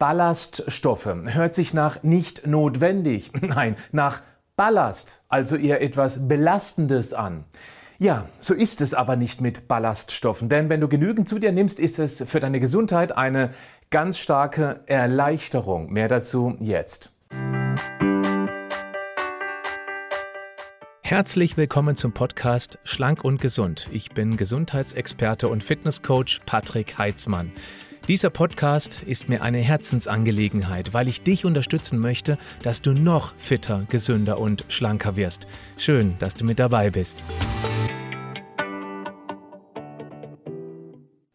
Ballaststoffe 0.00 1.14
hört 1.26 1.54
sich 1.54 1.74
nach 1.74 2.02
nicht 2.02 2.46
notwendig, 2.46 3.32
nein, 3.42 3.76
nach 3.92 4.22
Ballast, 4.56 5.20
also 5.28 5.56
eher 5.56 5.82
etwas 5.82 6.26
Belastendes 6.26 7.12
an. 7.12 7.44
Ja, 7.98 8.24
so 8.38 8.54
ist 8.54 8.80
es 8.80 8.94
aber 8.94 9.16
nicht 9.16 9.42
mit 9.42 9.68
Ballaststoffen, 9.68 10.48
denn 10.48 10.70
wenn 10.70 10.80
du 10.80 10.88
genügend 10.88 11.28
zu 11.28 11.38
dir 11.38 11.52
nimmst, 11.52 11.78
ist 11.78 11.98
es 11.98 12.24
für 12.26 12.40
deine 12.40 12.60
Gesundheit 12.60 13.14
eine 13.14 13.50
ganz 13.90 14.16
starke 14.16 14.80
Erleichterung. 14.86 15.92
Mehr 15.92 16.08
dazu 16.08 16.56
jetzt. 16.60 17.12
Herzlich 21.02 21.58
willkommen 21.58 21.94
zum 21.94 22.12
Podcast 22.12 22.78
Schlank 22.84 23.22
und 23.22 23.38
Gesund. 23.42 23.86
Ich 23.92 24.12
bin 24.12 24.38
Gesundheitsexperte 24.38 25.48
und 25.48 25.62
Fitnesscoach 25.62 26.40
Patrick 26.46 26.96
Heitzmann. 26.96 27.52
Dieser 28.08 28.30
Podcast 28.30 29.02
ist 29.02 29.28
mir 29.28 29.42
eine 29.42 29.58
Herzensangelegenheit, 29.58 30.94
weil 30.94 31.06
ich 31.06 31.22
dich 31.22 31.44
unterstützen 31.44 31.98
möchte, 31.98 32.38
dass 32.62 32.82
du 32.82 32.92
noch 32.92 33.34
fitter, 33.36 33.86
gesünder 33.88 34.38
und 34.38 34.64
schlanker 34.68 35.16
wirst. 35.16 35.46
Schön, 35.76 36.16
dass 36.18 36.34
du 36.34 36.44
mit 36.44 36.58
dabei 36.58 36.90
bist. 36.90 37.22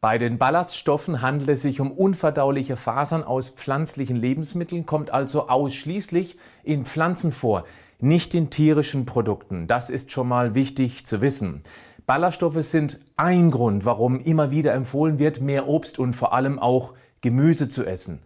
Bei 0.02 0.18
den 0.18 0.38
Ballaststoffen 0.38 1.22
handelt 1.22 1.50
es 1.50 1.62
sich 1.62 1.80
um 1.80 1.92
unverdauliche 1.92 2.76
Fasern 2.76 3.24
aus 3.24 3.52
pflanzlichen 3.52 4.18
Lebensmitteln, 4.18 4.86
kommt 4.86 5.12
also 5.12 5.48
ausschließlich 5.48 6.38
in 6.64 6.86
Pflanzen 6.86 7.32
vor, 7.32 7.66
nicht 8.00 8.34
in 8.36 8.50
tierischen 8.50 9.06
Produkten. 9.06 9.68
Das 9.68 9.90
ist 9.90 10.12
schon 10.12 10.28
mal 10.28 10.54
wichtig 10.54 11.06
zu 11.06 11.22
wissen. 11.22 11.64
Ballaststoffe 12.08 12.64
sind 12.64 13.00
ein 13.18 13.50
Grund, 13.50 13.84
warum 13.84 14.20
immer 14.20 14.52
wieder 14.52 14.74
empfohlen 14.74 15.18
wird, 15.18 15.42
mehr 15.42 15.68
Obst 15.68 15.98
und 15.98 16.14
vor 16.14 16.34
allem 16.34 16.60
auch 16.60 16.94
Gemüse 17.22 17.68
zu 17.68 17.84
essen. 17.84 18.20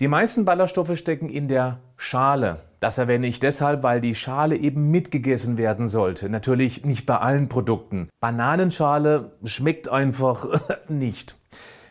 Die 0.00 0.08
meisten 0.08 0.44
Ballaststoffe 0.44 0.98
stecken 0.98 1.28
in 1.28 1.46
der 1.46 1.78
Schale. 1.96 2.62
Das 2.80 2.98
erwähne 2.98 3.28
ich 3.28 3.38
deshalb, 3.38 3.84
weil 3.84 4.00
die 4.00 4.16
Schale 4.16 4.56
eben 4.56 4.90
mitgegessen 4.90 5.56
werden 5.56 5.86
sollte. 5.86 6.28
Natürlich 6.28 6.84
nicht 6.84 7.06
bei 7.06 7.18
allen 7.18 7.48
Produkten. 7.48 8.08
Bananenschale 8.18 9.30
schmeckt 9.44 9.88
einfach 9.88 10.48
nicht. 10.88 11.36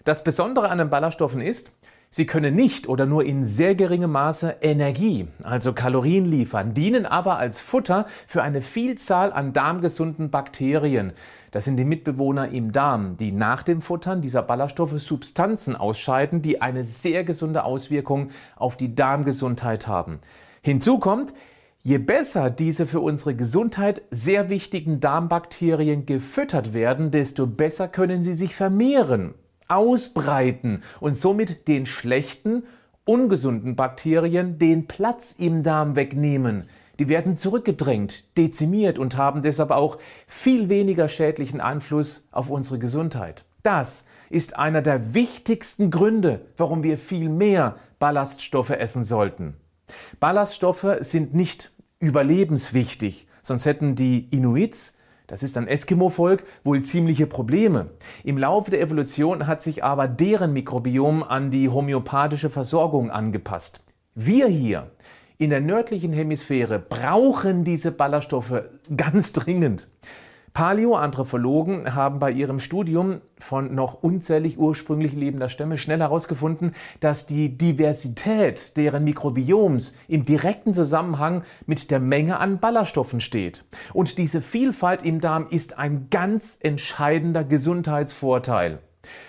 Das 0.03 0.25
Besondere 0.25 0.67
an 0.67 0.79
den 0.79 0.89
Ballaststoffen 0.89 1.39
ist, 1.39 1.71
Sie 2.13 2.25
können 2.25 2.57
nicht 2.57 2.89
oder 2.89 3.05
nur 3.05 3.23
in 3.23 3.45
sehr 3.45 3.73
geringem 3.73 4.11
Maße 4.11 4.57
Energie, 4.59 5.29
also 5.43 5.71
Kalorien 5.71 6.25
liefern, 6.25 6.73
dienen 6.73 7.05
aber 7.05 7.37
als 7.37 7.61
Futter 7.61 8.05
für 8.27 8.43
eine 8.43 8.61
Vielzahl 8.61 9.31
an 9.31 9.53
darmgesunden 9.53 10.29
Bakterien. 10.29 11.13
Das 11.51 11.63
sind 11.63 11.77
die 11.77 11.85
Mitbewohner 11.85 12.49
im 12.49 12.73
Darm, 12.73 13.15
die 13.15 13.31
nach 13.31 13.63
dem 13.63 13.81
Futtern 13.81 14.21
dieser 14.21 14.41
Ballaststoffe 14.41 14.99
Substanzen 14.99 15.73
ausscheiden, 15.73 16.41
die 16.41 16.61
eine 16.61 16.83
sehr 16.83 17.23
gesunde 17.23 17.63
Auswirkung 17.63 18.31
auf 18.57 18.75
die 18.75 18.93
Darmgesundheit 18.93 19.87
haben. 19.87 20.19
Hinzu 20.61 20.99
kommt, 20.99 21.33
Je 21.81 21.97
besser 21.97 22.49
diese 22.51 22.85
für 22.87 22.99
unsere 22.99 23.35
Gesundheit 23.35 24.03
sehr 24.11 24.49
wichtigen 24.49 24.99
Darmbakterien 24.99 26.05
gefüttert 26.05 26.73
werden, 26.73 27.09
desto 27.09 27.47
besser 27.47 27.87
können 27.87 28.21
sie 28.21 28.33
sich 28.33 28.53
vermehren 28.53 29.33
ausbreiten 29.71 30.83
und 30.99 31.15
somit 31.15 31.67
den 31.67 31.85
schlechten, 31.85 32.63
ungesunden 33.05 33.75
Bakterien 33.75 34.59
den 34.59 34.87
Platz 34.87 35.33
im 35.37 35.63
Darm 35.63 35.95
wegnehmen. 35.95 36.63
Die 36.99 37.07
werden 37.07 37.35
zurückgedrängt, 37.35 38.37
dezimiert 38.37 38.99
und 38.99 39.17
haben 39.17 39.41
deshalb 39.41 39.71
auch 39.71 39.97
viel 40.27 40.69
weniger 40.69 41.07
schädlichen 41.07 41.59
Einfluss 41.59 42.27
auf 42.31 42.49
unsere 42.49 42.77
Gesundheit. 42.77 43.43
Das 43.63 44.05
ist 44.29 44.57
einer 44.57 44.81
der 44.81 45.13
wichtigsten 45.13 45.89
Gründe, 45.89 46.41
warum 46.57 46.83
wir 46.83 46.97
viel 46.97 47.29
mehr 47.29 47.77
Ballaststoffe 47.99 48.71
essen 48.71 49.03
sollten. 49.03 49.55
Ballaststoffe 50.19 50.97
sind 50.99 51.33
nicht 51.33 51.71
überlebenswichtig, 51.99 53.27
sonst 53.41 53.65
hätten 53.65 53.95
die 53.95 54.27
Inuits 54.29 54.95
das 55.31 55.43
ist 55.43 55.57
ein 55.57 55.69
Eskimo-Volk, 55.69 56.43
wohl 56.65 56.81
ziemliche 56.81 57.25
Probleme. 57.25 57.91
Im 58.25 58.37
Laufe 58.37 58.69
der 58.69 58.81
Evolution 58.81 59.47
hat 59.47 59.61
sich 59.61 59.81
aber 59.81 60.09
deren 60.09 60.51
Mikrobiom 60.51 61.23
an 61.23 61.51
die 61.51 61.69
homöopathische 61.69 62.49
Versorgung 62.49 63.09
angepasst. 63.09 63.81
Wir 64.13 64.47
hier 64.47 64.91
in 65.37 65.49
der 65.49 65.61
nördlichen 65.61 66.11
Hemisphäre 66.11 66.79
brauchen 66.79 67.63
diese 67.63 67.93
Ballaststoffe 67.93 68.63
ganz 68.97 69.31
dringend. 69.31 69.87
Paläoanthropologen 70.53 71.95
haben 71.95 72.19
bei 72.19 72.31
ihrem 72.31 72.59
Studium 72.59 73.21
von 73.39 73.73
noch 73.73 74.03
unzählig 74.03 74.57
ursprünglich 74.59 75.13
lebender 75.13 75.47
Stämme 75.47 75.77
schnell 75.77 75.99
herausgefunden, 75.99 76.75
dass 76.99 77.25
die 77.25 77.57
Diversität 77.57 78.75
deren 78.75 79.05
Mikrobioms 79.05 79.95
im 80.09 80.25
direkten 80.25 80.73
Zusammenhang 80.73 81.43
mit 81.65 81.89
der 81.89 82.01
Menge 82.01 82.39
an 82.39 82.59
Ballaststoffen 82.59 83.21
steht. 83.21 83.63
Und 83.93 84.17
diese 84.17 84.41
Vielfalt 84.41 85.03
im 85.03 85.21
Darm 85.21 85.47
ist 85.49 85.77
ein 85.77 86.07
ganz 86.09 86.57
entscheidender 86.59 87.45
Gesundheitsvorteil. 87.45 88.79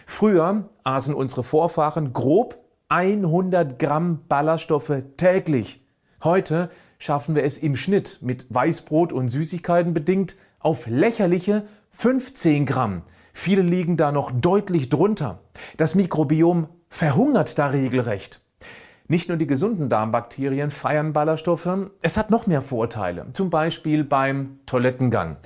Früher 0.07 0.69
aßen 0.85 1.15
unsere 1.15 1.45
Vorfahren 1.45 2.13
grob 2.13 2.59
100 2.89 3.79
Gramm 3.79 4.25
Ballaststoffe 4.29 5.03
täglich. 5.17 5.83
Heute 6.23 6.69
schaffen 7.03 7.35
wir 7.35 7.43
es 7.43 7.59
im 7.59 7.75
Schnitt 7.75 8.21
mit 8.23 8.47
Weißbrot 8.49 9.13
und 9.13 9.29
Süßigkeiten 9.29 9.93
bedingt 9.93 10.37
auf 10.61 10.87
lächerliche 10.87 11.65
15 11.91 12.65
Gramm. 12.65 13.03
Viele 13.33 13.63
liegen 13.63 13.97
da 13.97 14.13
noch 14.13 14.31
deutlich 14.31 14.89
drunter. 14.89 15.41
Das 15.77 15.97
Mikrobiom 15.97 16.69
verhungert 16.89 17.59
da 17.59 17.67
regelrecht. 17.67 18.45
Nicht 19.09 19.29
nur 19.29 19.37
die 19.37 19.49
gesunden 19.49 19.89
Darmbakterien 19.89 20.71
feiern 20.71 21.13
Ballaststoffe, 21.13 21.69
es 22.03 22.17
hat 22.17 22.31
noch 22.31 22.47
mehr 22.47 22.63
Vorteile, 22.63 23.27
zum 23.33 23.51
Beispiel 23.51 24.05
beim 24.05 24.61
Toilettengang. 24.67 25.39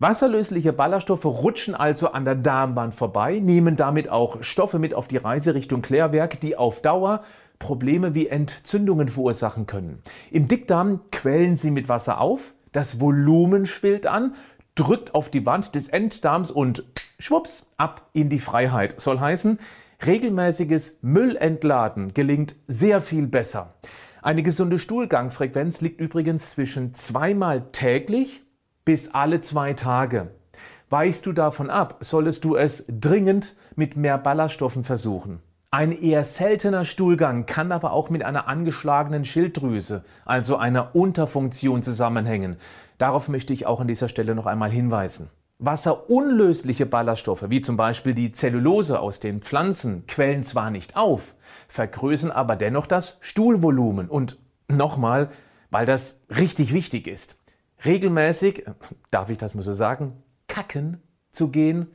Wasserlösliche 0.00 0.72
Ballaststoffe 0.72 1.24
rutschen 1.24 1.76
also 1.76 2.10
an 2.10 2.24
der 2.24 2.34
Darmbahn 2.34 2.90
vorbei, 2.90 3.38
nehmen 3.38 3.76
damit 3.76 4.08
auch 4.08 4.42
Stoffe 4.42 4.80
mit 4.80 4.92
auf 4.92 5.06
die 5.06 5.16
Reise 5.18 5.54
Richtung 5.54 5.82
Klärwerk, 5.82 6.40
die 6.40 6.56
auf 6.56 6.82
Dauer 6.82 7.22
Probleme 7.58 8.14
wie 8.14 8.28
Entzündungen 8.28 9.08
verursachen 9.08 9.66
können. 9.66 10.02
Im 10.30 10.48
Dickdarm 10.48 11.00
quellen 11.10 11.56
sie 11.56 11.70
mit 11.70 11.88
Wasser 11.88 12.20
auf, 12.20 12.54
das 12.72 13.00
Volumen 13.00 13.66
schwillt 13.66 14.06
an 14.06 14.34
drückt 14.76 15.14
auf 15.14 15.30
die 15.30 15.44
Wand 15.44 15.74
des 15.74 15.88
Enddarms 15.88 16.52
und 16.52 16.84
schwupps, 17.18 17.72
ab 17.76 18.10
in 18.12 18.28
die 18.28 18.38
Freiheit. 18.38 19.00
Soll 19.00 19.18
heißen, 19.18 19.58
regelmäßiges 20.06 20.98
Müllentladen 21.02 22.14
gelingt 22.14 22.54
sehr 22.68 23.00
viel 23.00 23.26
besser. 23.26 23.74
Eine 24.22 24.42
gesunde 24.42 24.78
Stuhlgangfrequenz 24.78 25.80
liegt 25.80 26.00
übrigens 26.00 26.50
zwischen 26.50 26.94
zweimal 26.94 27.70
täglich 27.72 28.42
bis 28.84 29.08
alle 29.08 29.40
zwei 29.40 29.72
Tage. 29.72 30.30
Weichst 30.90 31.26
du 31.26 31.32
davon 31.32 31.70
ab, 31.70 31.96
solltest 32.00 32.44
du 32.44 32.54
es 32.54 32.86
dringend 32.88 33.56
mit 33.74 33.96
mehr 33.96 34.18
Ballaststoffen 34.18 34.84
versuchen. 34.84 35.40
Ein 35.76 35.92
eher 35.92 36.24
seltener 36.24 36.86
Stuhlgang 36.86 37.44
kann 37.44 37.70
aber 37.70 37.92
auch 37.92 38.08
mit 38.08 38.22
einer 38.22 38.48
angeschlagenen 38.48 39.26
Schilddrüse, 39.26 40.06
also 40.24 40.56
einer 40.56 40.96
Unterfunktion 40.96 41.82
zusammenhängen. 41.82 42.56
Darauf 42.96 43.28
möchte 43.28 43.52
ich 43.52 43.66
auch 43.66 43.82
an 43.82 43.86
dieser 43.86 44.08
Stelle 44.08 44.34
noch 44.34 44.46
einmal 44.46 44.70
hinweisen. 44.70 45.28
Wasserunlösliche 45.58 46.86
Ballaststoffe, 46.86 47.50
wie 47.50 47.60
zum 47.60 47.76
Beispiel 47.76 48.14
die 48.14 48.32
Zellulose 48.32 48.98
aus 48.98 49.20
den 49.20 49.42
Pflanzen, 49.42 50.06
quellen 50.06 50.44
zwar 50.44 50.70
nicht 50.70 50.96
auf, 50.96 51.34
vergrößern 51.68 52.30
aber 52.30 52.56
dennoch 52.56 52.86
das 52.86 53.18
Stuhlvolumen. 53.20 54.08
Und 54.08 54.38
nochmal, 54.68 55.28
weil 55.68 55.84
das 55.84 56.22
richtig 56.30 56.72
wichtig 56.72 57.06
ist, 57.06 57.36
regelmäßig, 57.84 58.64
darf 59.10 59.28
ich 59.28 59.36
das 59.36 59.54
mal 59.54 59.60
so 59.60 59.72
sagen, 59.72 60.14
kacken 60.48 61.02
zu 61.32 61.50
gehen, 61.50 61.88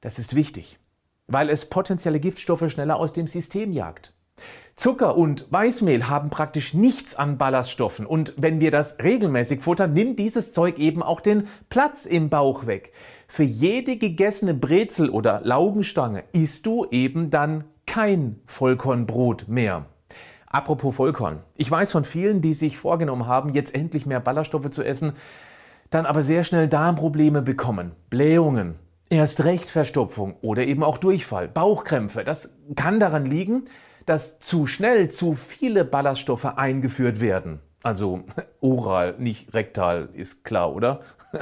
das 0.00 0.18
ist 0.18 0.34
wichtig, 0.34 0.80
weil 1.26 1.50
es 1.50 1.66
potenzielle 1.66 2.20
Giftstoffe 2.20 2.70
schneller 2.70 2.96
aus 2.96 3.12
dem 3.12 3.26
System 3.26 3.72
jagt. 3.72 4.12
Zucker 4.76 5.16
und 5.16 5.46
Weißmehl 5.50 6.08
haben 6.08 6.30
praktisch 6.30 6.74
nichts 6.74 7.14
an 7.14 7.38
Ballaststoffen 7.38 8.06
und 8.06 8.34
wenn 8.36 8.58
wir 8.58 8.72
das 8.72 8.98
regelmäßig 8.98 9.60
futtern, 9.60 9.92
nimmt 9.92 10.18
dieses 10.18 10.52
Zeug 10.52 10.78
eben 10.78 11.00
auch 11.00 11.20
den 11.20 11.46
Platz 11.68 12.06
im 12.06 12.28
Bauch 12.28 12.66
weg. 12.66 12.92
Für 13.28 13.44
jede 13.44 13.96
gegessene 13.96 14.52
Brezel 14.52 15.10
oder 15.10 15.40
Laugenstange 15.44 16.24
isst 16.32 16.66
du 16.66 16.86
eben 16.90 17.30
dann 17.30 17.64
kein 17.86 18.40
Vollkornbrot 18.46 19.46
mehr. 19.46 19.86
Apropos 20.48 20.96
Vollkorn. 20.96 21.40
Ich 21.56 21.70
weiß 21.70 21.92
von 21.92 22.04
vielen, 22.04 22.40
die 22.40 22.54
sich 22.54 22.76
vorgenommen 22.76 23.26
haben, 23.26 23.54
jetzt 23.54 23.74
endlich 23.74 24.06
mehr 24.06 24.20
Ballaststoffe 24.20 24.70
zu 24.70 24.82
essen, 24.82 25.12
dann 25.90 26.06
aber 26.06 26.22
sehr 26.22 26.42
schnell 26.42 26.68
Darmprobleme 26.68 27.42
bekommen, 27.42 27.92
Blähungen, 28.10 28.74
erst 29.14 29.44
recht 29.44 29.70
Verstopfung 29.70 30.36
oder 30.42 30.64
eben 30.64 30.82
auch 30.82 30.98
Durchfall, 30.98 31.48
Bauchkrämpfe. 31.48 32.24
Das 32.24 32.54
kann 32.76 33.00
daran 33.00 33.26
liegen, 33.26 33.64
dass 34.06 34.38
zu 34.38 34.66
schnell 34.66 35.10
zu 35.10 35.34
viele 35.34 35.84
Ballaststoffe 35.84 36.44
eingeführt 36.44 37.20
werden. 37.20 37.60
Also 37.82 38.24
oral, 38.60 39.14
nicht 39.18 39.54
rektal, 39.54 40.08
ist 40.14 40.44
klar, 40.44 40.74
oder? 40.74 41.00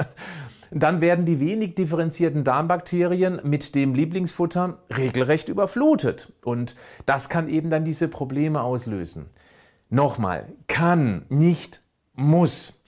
Dann 0.71 1.01
werden 1.01 1.25
die 1.25 1.39
wenig 1.39 1.75
differenzierten 1.75 2.43
Darmbakterien 2.43 3.41
mit 3.43 3.75
dem 3.75 3.93
Lieblingsfutter 3.93 4.79
regelrecht 4.97 5.47
überflutet. 5.49 6.33
Und 6.43 6.75
das 7.05 7.29
kann 7.29 7.47
eben 7.47 7.69
dann 7.69 7.85
diese 7.85 8.07
Probleme 8.07 8.61
auslösen. 8.63 9.27
Nochmal, 9.91 10.47
kann, 10.67 11.27
nicht, 11.29 11.83
muss. 12.15 12.81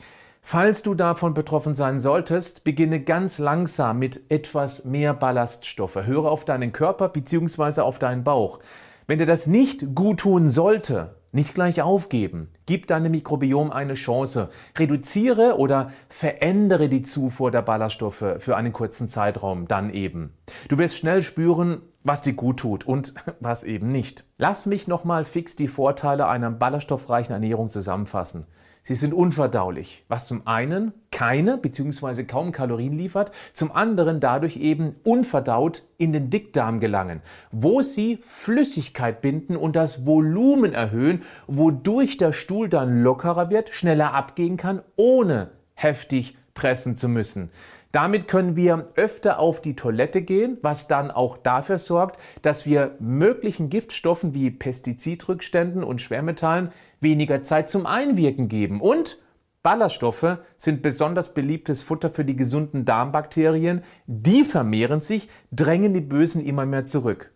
Falls 0.47 0.83
du 0.83 0.93
davon 0.93 1.33
betroffen 1.33 1.73
sein 1.73 1.99
solltest, 1.99 2.63
beginne 2.63 3.01
ganz 3.01 3.39
langsam 3.39 3.97
mit 3.97 4.29
etwas 4.29 4.85
mehr 4.85 5.15
Ballaststoffe. 5.15 5.95
Höre 5.95 6.25
auf 6.29 6.45
deinen 6.45 6.71
Körper 6.71 7.09
bzw. 7.09 7.81
auf 7.81 7.97
deinen 7.97 8.23
Bauch. 8.23 8.59
Wenn 9.07 9.17
dir 9.17 9.25
das 9.25 9.47
nicht 9.47 9.95
gut 9.95 10.19
tun 10.19 10.47
sollte, 10.47 11.15
nicht 11.31 11.55
gleich 11.55 11.81
aufgeben. 11.81 12.51
Gib 12.67 12.85
deinem 12.85 13.13
Mikrobiom 13.13 13.71
eine 13.71 13.95
Chance. 13.95 14.49
Reduziere 14.77 15.57
oder 15.57 15.91
verändere 16.09 16.89
die 16.89 17.01
Zufuhr 17.01 17.49
der 17.49 17.63
Ballaststoffe 17.63 18.35
für 18.37 18.55
einen 18.55 18.71
kurzen 18.71 19.07
Zeitraum 19.07 19.67
dann 19.67 19.91
eben. 19.91 20.37
Du 20.69 20.77
wirst 20.77 20.95
schnell 20.95 21.23
spüren, 21.23 21.81
was 22.05 22.21
dir 22.21 22.33
gut 22.33 22.57
tut 22.57 22.85
und 22.85 23.13
was 23.41 23.65
eben 23.65 23.91
nicht. 23.91 24.23
Lass 24.37 24.65
mich 24.65 24.87
nochmal 24.87 25.25
fix 25.25 25.57
die 25.57 25.67
Vorteile 25.67 26.27
einer 26.27 26.51
ballaststoffreichen 26.51 27.33
Ernährung 27.33 27.69
zusammenfassen. 27.69 28.45
Sie 28.87 28.93
sind 28.93 29.15
unverdaulich, 29.15 30.05
was 30.09 30.27
zum 30.27 30.45
einen 30.45 30.93
keine 31.09 31.57
bzw. 31.57 32.23
kaum 32.25 32.51
Kalorien 32.51 32.93
liefert, 32.95 33.31
zum 33.51 33.71
anderen 33.71 34.19
dadurch 34.19 34.57
eben 34.57 34.97
unverdaut 35.03 35.81
in 35.97 36.13
den 36.13 36.29
Dickdarm 36.29 36.79
gelangen, 36.79 37.23
wo 37.51 37.81
sie 37.81 38.19
Flüssigkeit 38.21 39.21
binden 39.21 39.57
und 39.57 39.75
das 39.75 40.05
Volumen 40.05 40.73
erhöhen, 40.73 41.23
wodurch 41.47 42.17
der 42.17 42.31
Stuhl 42.31 42.69
dann 42.69 43.01
lockerer 43.01 43.49
wird, 43.49 43.69
schneller 43.69 44.13
abgehen 44.13 44.55
kann, 44.55 44.83
ohne 44.97 45.49
heftig 45.73 46.37
pressen 46.53 46.95
zu 46.95 47.09
müssen. 47.09 47.49
Damit 47.95 48.27
können 48.27 48.57
wir 48.57 48.87
öfter 48.95 49.39
auf 49.39 49.61
die 49.61 49.77
Toilette 49.77 50.21
gehen, 50.21 50.57
was 50.61 50.89
dann 50.89 51.11
auch 51.11 51.37
dafür 51.37 51.79
sorgt, 51.79 52.19
dass 52.41 52.65
wir 52.65 52.97
möglichen 52.99 53.69
Giftstoffen 53.69 54.33
wie 54.33 54.51
Pestizidrückständen 54.51 55.81
und 55.81 56.01
Schwermetallen 56.01 56.73
weniger 56.99 57.41
Zeit 57.41 57.69
zum 57.69 57.85
Einwirken 57.85 58.49
geben. 58.49 58.81
Und 58.81 59.19
Ballaststoffe 59.63 60.39
sind 60.57 60.81
besonders 60.81 61.33
beliebtes 61.33 61.83
Futter 61.83 62.09
für 62.09 62.25
die 62.25 62.35
gesunden 62.35 62.83
Darmbakterien. 62.83 63.81
Die 64.07 64.43
vermehren 64.43 64.99
sich, 64.99 65.29
drängen 65.53 65.93
die 65.93 66.01
Bösen 66.01 66.45
immer 66.45 66.65
mehr 66.65 66.85
zurück. 66.85 67.31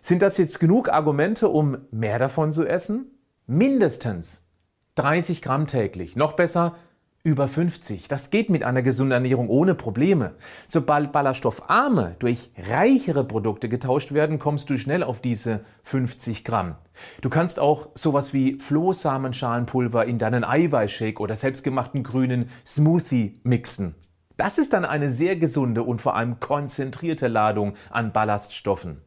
Sind 0.00 0.22
das 0.22 0.38
jetzt 0.38 0.60
genug 0.60 0.90
Argumente, 0.90 1.48
um 1.48 1.78
mehr 1.90 2.20
davon 2.20 2.52
zu 2.52 2.64
essen? 2.64 3.18
Mindestens 3.48 4.46
30 4.94 5.42
Gramm 5.42 5.66
täglich. 5.66 6.14
Noch 6.14 6.34
besser 6.34 6.76
über 7.24 7.48
50. 7.48 8.06
Das 8.06 8.28
geht 8.28 8.50
mit 8.50 8.64
einer 8.64 8.82
gesunden 8.82 9.12
Ernährung 9.12 9.48
ohne 9.48 9.74
Probleme. 9.74 10.34
Sobald 10.66 11.10
ballaststoffarme 11.10 12.16
durch 12.18 12.50
reichere 12.68 13.24
Produkte 13.24 13.70
getauscht 13.70 14.12
werden, 14.12 14.38
kommst 14.38 14.68
du 14.68 14.76
schnell 14.76 15.02
auf 15.02 15.20
diese 15.20 15.60
50 15.84 16.44
Gramm. 16.44 16.74
Du 17.22 17.30
kannst 17.30 17.58
auch 17.58 17.88
sowas 17.94 18.34
wie 18.34 18.58
Flohsamenschalenpulver 18.58 20.04
in 20.04 20.18
deinen 20.18 20.44
Eiweißshake 20.44 21.18
oder 21.18 21.34
selbstgemachten 21.34 22.02
grünen 22.02 22.50
Smoothie 22.66 23.40
mixen. 23.42 23.94
Das 24.36 24.58
ist 24.58 24.74
dann 24.74 24.84
eine 24.84 25.10
sehr 25.10 25.36
gesunde 25.36 25.82
und 25.82 26.02
vor 26.02 26.16
allem 26.16 26.40
konzentrierte 26.40 27.28
Ladung 27.28 27.74
an 27.88 28.12
Ballaststoffen. 28.12 29.00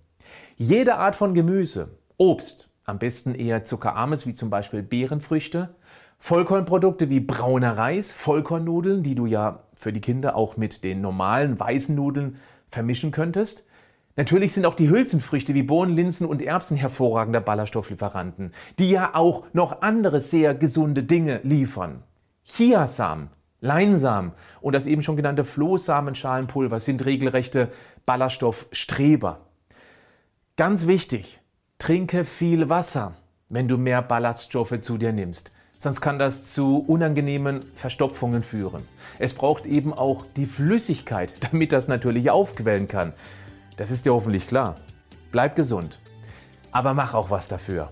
Jede 0.55 0.95
Art 0.95 1.15
von 1.15 1.35
Gemüse, 1.35 1.99
Obst, 2.17 2.67
am 2.83 2.97
besten 2.97 3.35
eher 3.35 3.63
zuckerarmes 3.63 4.25
wie 4.25 4.33
zum 4.33 4.49
Beispiel 4.49 4.81
Beerenfrüchte, 4.81 5.75
Vollkornprodukte 6.19 7.09
wie 7.09 7.19
brauner 7.19 7.77
Reis, 7.77 8.11
Vollkornnudeln, 8.11 9.03
die 9.03 9.15
du 9.15 9.25
ja 9.25 9.63
für 9.75 9.93
die 9.93 10.01
Kinder 10.01 10.35
auch 10.35 10.57
mit 10.57 10.83
den 10.83 11.01
normalen 11.01 11.59
weißen 11.59 11.95
Nudeln 11.95 12.37
vermischen 12.69 13.11
könntest. 13.11 13.65
Natürlich 14.15 14.53
sind 14.53 14.65
auch 14.65 14.73
die 14.73 14.89
Hülsenfrüchte 14.89 15.53
wie 15.53 15.63
Bohnen, 15.63 15.95
Linsen 15.95 16.27
und 16.27 16.41
Erbsen 16.41 16.75
hervorragender 16.75 17.39
Ballaststofflieferanten, 17.39 18.51
die 18.79 18.89
ja 18.89 19.13
auch 19.13 19.45
noch 19.53 19.81
andere 19.81 20.21
sehr 20.21 20.55
gesunde 20.55 21.03
Dinge 21.03 21.39
liefern. 21.43 22.03
Chiasamen, 22.43 23.29
Leinsamen 23.61 24.31
und 24.59 24.73
das 24.73 24.87
eben 24.87 25.03
schon 25.03 25.17
genannte 25.17 25.43
Flohsamenschalenpulver 25.43 26.79
sind 26.79 27.05
regelrechte 27.05 27.69
Ballaststoffstreber. 28.05 29.41
Ganz 30.55 30.87
wichtig, 30.87 31.39
trinke 31.77 32.25
viel 32.25 32.69
Wasser, 32.69 33.13
wenn 33.49 33.67
du 33.67 33.77
mehr 33.77 34.01
Ballaststoffe 34.01 34.79
zu 34.79 34.97
dir 34.97 35.13
nimmst 35.13 35.51
sonst 35.77 36.01
kann 36.01 36.19
das 36.19 36.43
zu 36.43 36.79
unangenehmen 36.87 37.61
Verstopfungen 37.61 38.43
führen. 38.43 38.87
Es 39.19 39.33
braucht 39.33 39.65
eben 39.65 39.93
auch 39.93 40.25
die 40.35 40.45
Flüssigkeit, 40.45 41.33
damit 41.51 41.71
das 41.71 41.87
natürlich 41.87 42.29
aufquellen 42.29 42.87
kann. 42.87 43.13
Das 43.77 43.91
ist 43.91 44.05
dir 44.05 44.13
hoffentlich 44.13 44.47
klar. 44.47 44.75
Bleib 45.31 45.55
gesund, 45.55 45.99
aber 46.71 46.93
mach 46.93 47.13
auch 47.13 47.29
was 47.29 47.47
dafür. 47.47 47.91